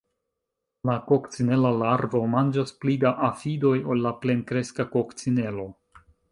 [0.89, 5.71] La kokcinela larvo manĝas pli da afidoj ol la plenkreska kokcinelo.